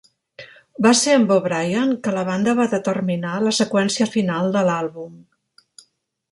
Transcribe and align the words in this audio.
Va 0.85 0.93
ser 1.01 1.13
amb 1.17 1.33
O'Brien 1.35 1.91
que 2.07 2.15
la 2.15 2.23
banda 2.31 2.57
va 2.61 2.67
determinar 2.73 3.35
la 3.49 3.55
seqüència 3.61 4.11
final 4.17 4.53
de 4.59 4.65
l'àlbum. 4.71 5.25